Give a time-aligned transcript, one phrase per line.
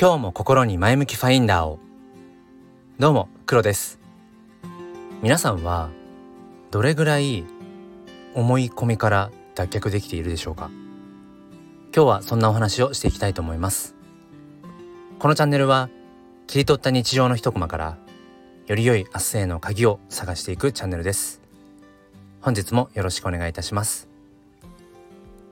[0.00, 1.80] 今日も心に前向きファインダーを。
[3.00, 3.98] どうも黒です。
[5.22, 5.90] 皆さんは
[6.70, 7.44] どれぐらい
[8.32, 10.70] 思い込みから脱却できているでしょうか？
[11.92, 13.96] 今日はそんなお話をしていきたいと思います。
[15.18, 15.90] このチャンネルは
[16.46, 17.98] 切り取った日常の一コマから
[18.68, 21.42] より良い明日への鍵を探していくチャンネルです。
[22.40, 24.06] 本日もよろしくお願いいたします。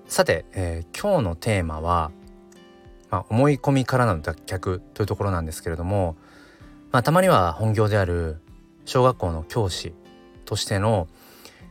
[0.06, 2.12] さて、えー、今日のテーマは
[3.10, 6.16] まあ、思い込みからの脱却というところなんですけれども、
[6.92, 8.40] まあ、たまには本業である
[8.84, 9.94] 小学校の教師
[10.44, 11.08] としての、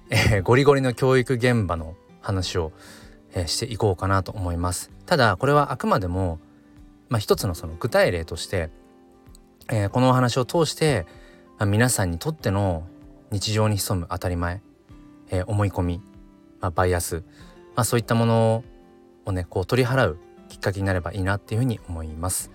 [0.10, 2.72] えー、ゴリゴリの教育現場の話を、
[3.34, 4.92] えー、していこうかなと思います。
[5.06, 6.40] ただこれはあくまでも、
[7.10, 8.70] まあ、一つのその具体例として、
[9.72, 11.06] えー、このお話を通して、
[11.58, 12.88] まあ、皆さんにとっての
[13.32, 14.62] 日常に潜む当たり前、
[15.30, 16.02] えー、思い込み、
[16.60, 17.24] まあ、バイアス、
[17.76, 18.64] まあ、そういったもの
[19.26, 20.18] をねこう取り払う
[20.56, 22.50] きっかけになればいいなっていうふうに思います。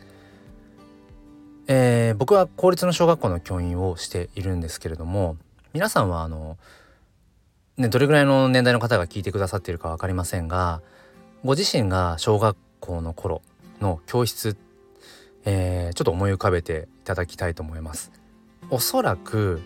[1.66, 5.36] えー、僕は公立の小学校の教員をしているんですけれども
[5.72, 6.56] 皆さんはあの、
[7.76, 10.80] ね、どれぐらいの年代の方が聞いてくださっているか分かりませんが
[11.44, 13.42] ご自身が小学校の頃
[13.80, 14.56] の教室、
[15.44, 18.10] えー、ちょっと思い浮かべていただきたいと思います。
[18.70, 19.60] おそらく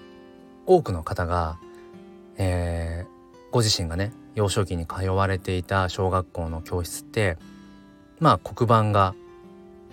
[0.67, 1.59] 多くの方が、
[2.37, 7.39] えー、ご自身がね幼少期に通われていた小学校の教室って
[8.20, 9.15] まあ黒板が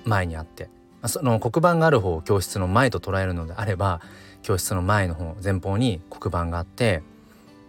[0.05, 0.69] 前にあって
[1.05, 4.02] その黒板がある方を教室の前と捉えるのであれば
[4.41, 7.03] 教室の前の方前方に黒板があって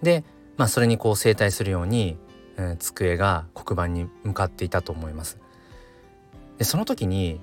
[0.03, 0.25] で、
[0.57, 2.17] まあ、それにこう整体するように、
[2.57, 5.39] えー、机が黒板に向かっていたと思います。
[6.59, 7.41] でその時に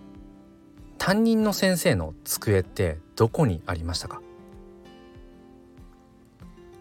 [0.97, 4.21] 担任の先生の机ってどこにありましたか？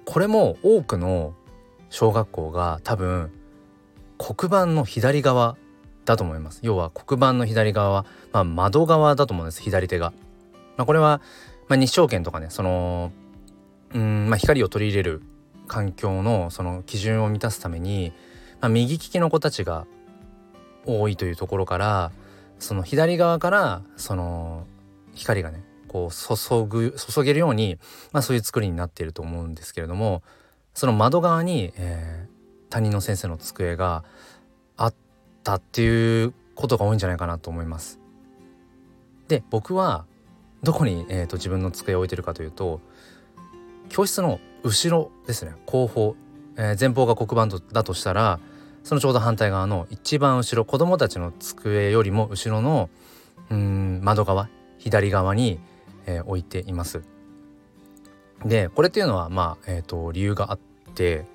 [0.05, 1.35] これも多くの
[1.91, 3.31] 小学校が多分
[4.19, 5.57] 黒板の左側
[6.09, 6.61] だと思います。
[6.63, 9.61] 要は黒板の左側は、まあ、窓側だと思うんです。
[9.61, 10.15] 左手が、
[10.79, 11.21] まあ、これは、
[11.69, 13.13] まあ、日照権とかねその
[13.95, 15.23] うん、まあ、光を取り入れる
[15.67, 18.13] 環境のその基準を満たすために、
[18.61, 19.87] まあ、右利きの子たちが
[20.87, 22.11] 多いというところから
[22.59, 24.67] その左側からその
[25.15, 27.79] 光がねこう注ぐ注げるように、
[28.13, 30.23] まあ、そういう作りになっていると思うんですけれども
[30.73, 34.05] その窓側に、えー、担任の先生の机が
[35.45, 37.99] たっていうことが多いんじゃないかなと思います。
[39.29, 40.05] で僕は
[40.63, 42.81] どこに、えーと、自分の机を置いてるかというと
[43.89, 46.17] 教室の後ろですね後方、
[46.57, 48.41] えー、前方が黒板だとしたら
[48.83, 52.91] そのちょうど反対側の一番後ろ子供たちの机よりも後ろの
[53.51, 55.61] うん窓側左側に、
[56.07, 57.03] えー、置いています。
[58.45, 60.59] でこれっていうのはまあ、えーと理由があっ
[60.95, 61.27] て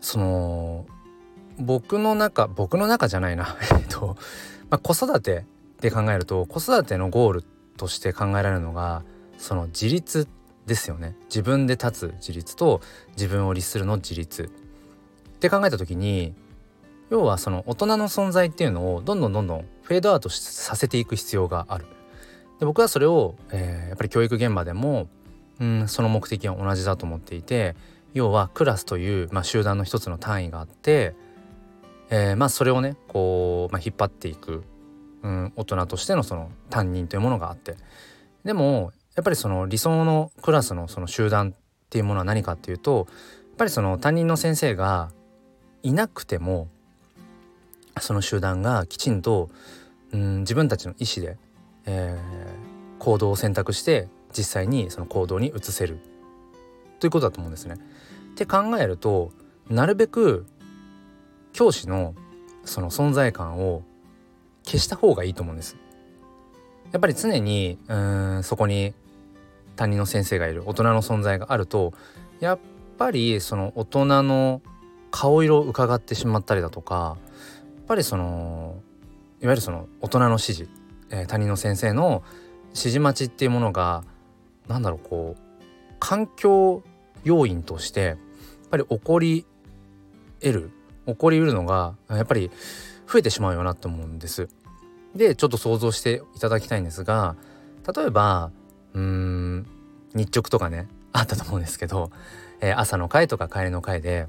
[0.00, 0.86] その
[1.60, 3.56] 僕の中僕の中じゃないな。
[3.78, 4.16] えっと、
[4.70, 5.44] まあ、子育て
[5.80, 7.44] で考えると子育てのゴール
[7.76, 9.02] として考えられるのが
[9.38, 10.28] その自立
[10.66, 11.16] ですよね。
[11.24, 12.80] 自分で立つ自立と
[13.12, 14.44] 自分を律するの自立。
[14.44, 14.48] っ
[15.40, 16.34] て考えた時に
[17.08, 21.86] 要はその大人の存在っていうのをどんどんどんどんフェードアウトさせていく必要がある。
[22.60, 25.08] で僕はそれを、えー、やっぱり教育現場でも
[25.60, 27.74] うんその目的は同じだと思っていて
[28.12, 31.14] 要はクラスという、まあ、集団の一つの単位があって
[32.10, 34.64] えー、まあそれをねこう、まあ、引っ張っていく、
[35.22, 37.76] うん、大人としてのその担任というものがあって
[38.44, 45.10] でもやっぱりその理想のクラスのその集団っていうものは何かっていうとやっぱりその担任の先生が
[45.82, 46.68] いなくても
[48.00, 49.50] その集団がきちんと、
[50.12, 51.36] うん、自分たちの意思で、
[51.86, 55.98] えー、行動を選択して実際にその行動に移せる
[56.98, 57.74] ということだと思うんですね。
[57.74, 59.32] って考えると
[59.68, 60.46] なるべく
[61.52, 62.14] 教師の
[62.64, 63.82] その存在感を
[64.64, 65.76] 消した方がいいと思うんです。
[66.92, 68.94] やっぱり常にうんそこに
[69.76, 71.92] 担任の先生がいる大人の存在があると
[72.40, 72.58] やっ
[72.98, 74.60] ぱりその大人の
[75.10, 77.16] 顔色を伺ってしまったりだとか
[77.76, 78.80] やっぱりその
[79.40, 80.68] いわゆるその大人の指示、
[81.10, 82.22] えー、担任の先生の
[82.68, 84.04] 指示待ちっていうものが
[84.68, 85.42] 何だろうこう
[85.98, 86.82] 環境
[87.24, 88.16] 要因としてやっ
[88.70, 89.46] ぱり起こり
[90.40, 90.70] 得る
[91.10, 92.50] 起こりうるのがやっぱり
[93.10, 94.48] 増えてしまうよなと思うんです。
[95.14, 97.34] でちょっと想像していただきたいんですが
[97.96, 98.50] 例えば
[98.94, 99.66] うん
[100.14, 102.10] 日直とかねあったと思うんですけど、
[102.60, 104.28] えー、朝の会とか帰りの会で、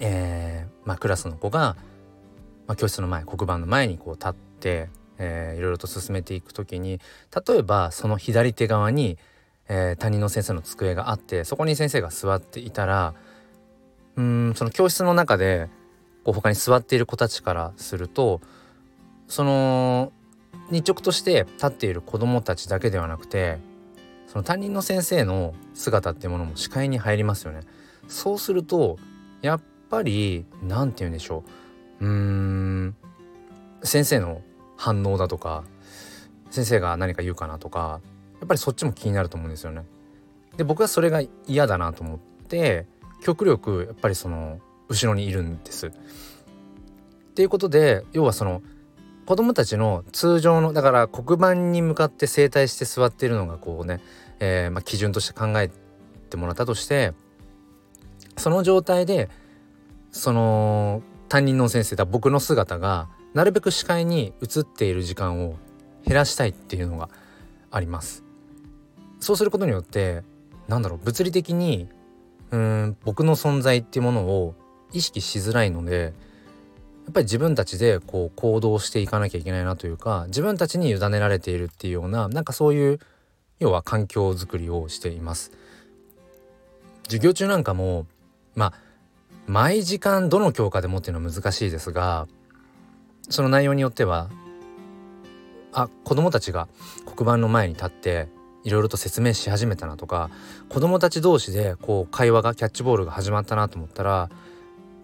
[0.00, 1.76] えーまあ、クラスの子が、
[2.66, 4.88] まあ、教室の前黒板の前にこう立って、
[5.18, 7.00] えー、いろいろと進めていく時に
[7.46, 9.18] 例えばその左手側に、
[9.68, 13.14] えー、担任の先生の机があってそこに先生が座っていたら
[14.16, 15.68] うんその教室の中で
[16.24, 18.40] こう他に座っている子たちからすると
[19.28, 20.12] その
[20.70, 23.58] 日直として立っている子どもたちだけではなくて
[24.26, 27.62] その担任の先生の姿っていうものも視界に入りますよね。
[28.06, 28.98] そうすると
[29.42, 31.44] やっぱり何て言うんでしょ
[32.00, 32.96] ううーん
[33.82, 34.42] 先生の
[34.76, 35.64] 反応だとか
[36.50, 38.00] 先生が何か言うかなとか
[38.40, 39.84] やっぱりそっちも気になると思うんですよね。
[40.56, 42.86] で僕はそれが嫌だなと思って
[43.20, 45.88] 極力やっぱりその後ろにいるんです。
[45.88, 45.90] っ
[47.34, 48.62] ていうことで要はその
[49.26, 54.00] 子供たちの通常のだから黒板に向かって正対して座っているのがこうね、
[54.40, 55.70] えー、まあ、基準として考え
[56.28, 57.12] てもらったとして
[58.36, 59.28] その状態で
[60.10, 65.56] その担任の先生だ僕の姿がなるべく視界に映っている時間を
[66.04, 67.08] 減らしたいっていうのが
[67.70, 68.24] あります。
[69.20, 70.24] そうすることによって
[70.66, 71.88] なんだろう物理的に
[72.50, 74.54] うん僕の存在っていうものを
[74.92, 76.12] 意識しづらいので
[77.04, 82.98] やっぱり自分たちでこう行動していかなきゃいけないなというか自分たちに委ねられているっていうようななんかそういう
[83.58, 85.52] 要は環境づくりをしています。
[87.04, 88.06] 授業中なんかも
[88.54, 88.72] まあ
[89.46, 92.28] 毎時間どの教科でもっていうのは難しいですが
[93.28, 94.30] その内容によっては
[95.72, 96.68] あ子どもたちが
[97.04, 98.28] 黒板の前に立って
[98.64, 100.30] いろいろと説明し始めたなとか
[100.68, 104.30] 子どもたち同士でこう会話がキャッチボールが始まったなと思ったら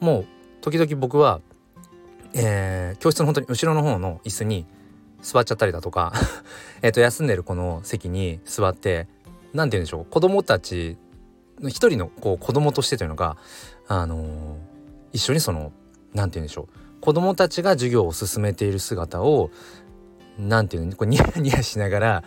[0.01, 0.27] もう
[0.61, 1.41] 時々僕は
[2.39, 4.67] えー、教室の本当に後ろの方の椅子に
[5.23, 6.13] 座っちゃったりだとか
[6.83, 9.09] えと休んでる子の席に座って
[9.55, 10.99] 何て言うんでしょう子供たち
[11.61, 13.39] の一人のこう子供としてというのが
[13.89, 14.57] あのー、
[15.15, 15.73] 一緒にその
[16.13, 19.51] 何て言うんでしょう子供たちが授業を進めている姿を
[20.39, 22.25] 何て言うのこうニヤニヤしながら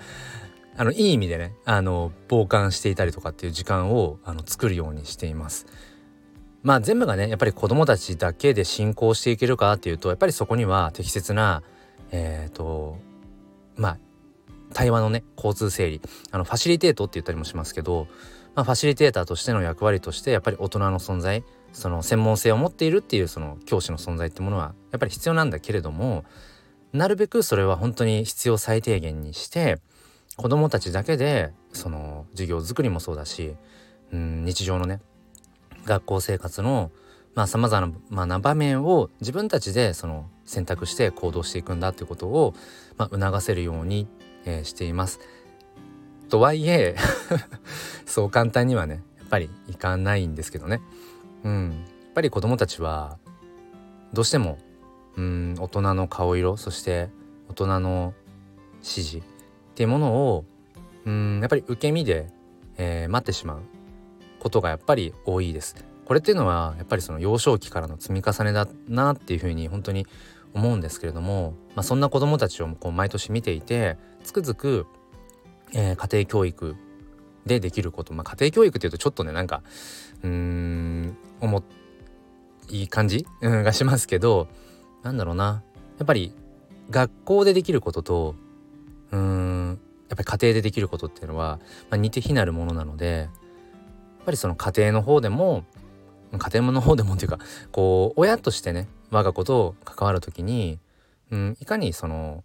[0.80, 5.66] あのいい意味でねあの傍観していたりとかっていう時間をあの作るようにしています。
[6.64, 11.64] まあ全部がねやっぱり子どもたちだけで進行していけるかっていうとやっぱりそこには適切な
[12.12, 12.98] えっ、ー、と
[13.76, 13.98] まあ
[14.74, 18.08] 対話のね交通整理あのファシリテートって言ったりもしますけど、
[18.56, 21.44] まあ、ファシリテーターとしての役割としてやっぱり大人の存在
[21.74, 26.24] その専門性を持っているっていうその教師の存在ってものはやっぱり必要なんだけれども
[26.94, 29.80] なるべくそれは本当に必要最低限にして
[30.40, 33.58] 子どもたちだけでその授業作りもそうだし、
[34.14, 35.02] うん、日常のね
[35.84, 36.92] 学校生活の
[37.36, 42.56] まあ様々な場面を自分たちでその選択して行動していくんだということを、
[42.96, 44.08] まあ、促せるように、
[44.46, 45.20] えー、しています。
[46.30, 46.96] とはいえ
[48.08, 50.80] そう簡単にはねやっぱりいかないんですけどね。
[51.44, 53.18] うん、やっぱり子どもたちは
[54.14, 54.58] どうしても
[55.18, 57.10] うん大人の顔色そして
[57.50, 58.14] 大人の
[58.76, 59.29] 指示
[59.80, 60.44] っていうものを
[61.06, 62.28] うんやっぱり受け身で、
[62.78, 63.62] えー、待ってしまう
[64.38, 65.74] ことがやっぱり多いです。
[66.04, 70.06] これっていうのはやっぱりその幼少期からの積み重ねだなっていうふうに本当に
[70.54, 74.86] 思うんですけれども、まあ、そんな子どもたちをこう毎年見ていてつくづく、
[75.74, 76.76] えー、家庭教育
[77.46, 79.64] でできること、まあ、家庭教育っていうとちょっとねなんか
[80.24, 81.64] うーん思
[82.70, 84.50] いい感じ、 がしますけど
[85.04, 85.64] なんだろうな
[86.00, 86.34] やっぱり
[86.90, 88.36] 学校でできることと
[89.12, 89.50] うーん
[90.10, 91.60] やっぱり家庭でできることっていうのは、
[91.90, 95.64] まあ、似て非なるものなのでやっぱりその家庭の方でも
[96.38, 97.40] 家庭の方でもっていうか
[97.72, 100.80] こう親としてね我が子と関わる時に、
[101.32, 102.44] うん、いかにその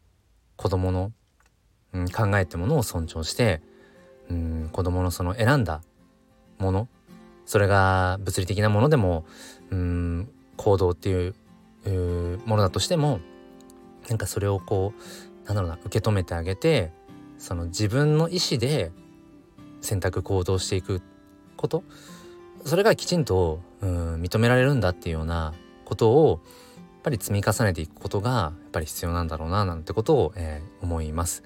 [0.57, 1.13] 子供の、
[1.93, 3.61] うん、考えってものを尊重して、
[4.31, 5.83] うん、子供のその選んだ
[6.59, 6.89] もの
[7.45, 9.27] それが物理的なものでも、
[9.71, 11.35] うん、行動っていう
[12.47, 13.21] ものだとしても
[14.09, 16.91] なんかそれをこうなんだろうな受け止めてあげて
[17.45, 18.91] その自分の意思で
[19.83, 21.03] 選択行動していく
[21.57, 21.85] こと。
[22.65, 25.53] それがきちんとうん認められるんだっていうような
[25.85, 26.41] ことを
[26.83, 31.43] やっぱり積み重ねていくことがやっぱり必要なんだろうななんてことを、えー、思います。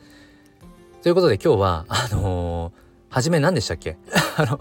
[1.02, 2.72] ということで今日はあのー、
[3.10, 3.96] 初め何でしたっけ？
[4.38, 4.60] あの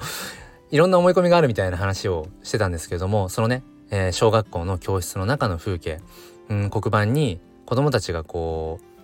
[0.71, 6.01] いろんな思い込みがあるみたいな話をしてたんですけれどもそのね、えー、小学校の教室の中の風景、
[6.49, 8.96] うん、黒板に子どもたちがこう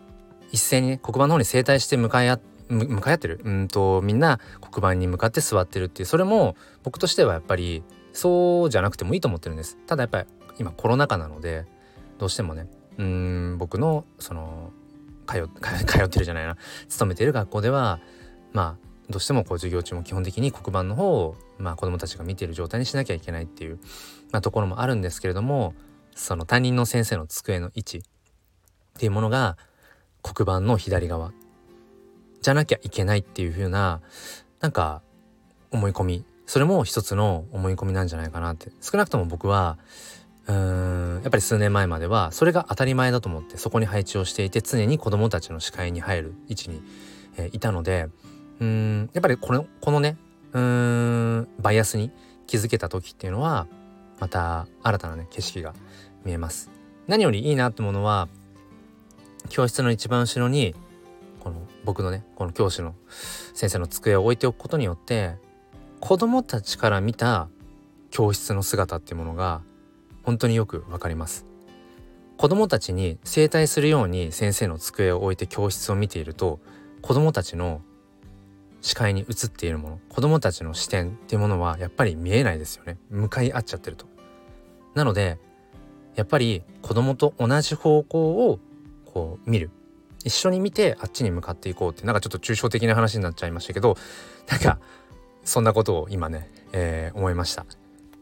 [0.54, 3.42] 一斉に黒板の方に正対して向かい合向かい合ってる？
[3.44, 6.06] うんとみんな黒板に向かって座ってるっていう。
[6.06, 7.84] それも僕としてはやっぱり
[8.14, 9.78] そうじゃなくてもいいと思ってるんです。
[9.86, 10.28] ただやっぱり
[10.60, 11.66] 今コロナ禍なので
[12.20, 14.72] どうしてもねうん僕のその
[15.28, 15.50] 通
[15.90, 16.56] 通ってるじゃないな。
[16.88, 18.00] 勤めてる学校では
[18.54, 23.80] まあどうしてもこう授業中も基本的に黒板の方を、まあ、子どもたちが見ている状態にしなきゃいけないっていう、
[24.32, 25.74] まあ、ところもあるんですけれども
[26.16, 28.02] その担任の先生の机の位置っ
[28.98, 29.58] ていうものが
[30.24, 31.32] 黒板の左側。
[32.42, 34.02] じゃなきゃいけないっていう風な
[34.60, 35.02] なんか
[35.72, 36.26] 思い込み。
[36.46, 38.72] それも一つの思い込みなんじゃないかなって。
[38.82, 39.78] 少なくとも僕は
[40.48, 46.82] うーんやっぱり数年前まではそれが当たり前だと思ってそこに配置をしていて常に子どもたちの視界に入る位置に、
[47.38, 48.10] えー、いたので
[48.60, 50.18] うーんやっぱりこのこのね
[50.52, 50.62] うー
[51.42, 52.12] んバイアスに
[52.46, 53.68] 気づけた時っていうのは
[54.20, 55.74] また新たなね景色が
[56.26, 56.70] 見えます。
[57.08, 58.28] 何よりいいなってものは
[59.50, 60.76] 教室の一番後ろに
[61.40, 62.96] この僕のねこの教師の
[63.54, 65.36] 先生の机を置いておくことによって
[66.00, 67.50] 子どもたちから見た
[68.10, 69.62] 教室の姿っていうものが
[70.24, 71.46] 本当によくわかります。
[72.38, 76.60] 子どもたちに整体するように先生の机を置いて教室を見ていると
[77.02, 77.82] 子どもたちの
[78.82, 82.98] 視界に映っているもの子どもたちの視点っていうものはやっぱり見えないですよね。
[83.10, 84.08] 向かい合っちゃってると。
[84.94, 85.40] なので
[86.16, 88.60] やっぱり子どもと同じ方向を
[89.14, 89.70] こう見る
[90.24, 93.98] 一緒に見てあっちに向かっていこうってなんかちょっと抽象的な話になっちゃいましたけど
[94.50, 94.80] なんか
[95.44, 97.66] そんなことを今ね、えー、思いました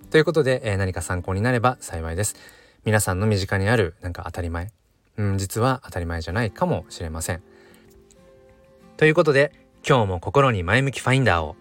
[0.10, 2.36] ということで、えー、何か参考になれば幸いです。
[2.84, 4.72] 皆さんの身近にあるなんか当たり前、
[5.18, 7.42] うん、実は当たり前じゃないかもしれません。
[8.98, 9.54] ということで、
[9.88, 11.56] 今日も心に前向きファインダーを